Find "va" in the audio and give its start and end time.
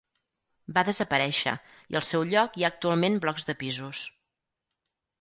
0.77-0.83